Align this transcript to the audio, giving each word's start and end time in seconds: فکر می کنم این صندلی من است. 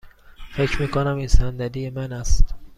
فکر 0.55 0.81
می 0.81 0.87
کنم 0.87 1.15
این 1.17 1.27
صندلی 1.27 1.89
من 1.89 2.13
است. 2.13 2.55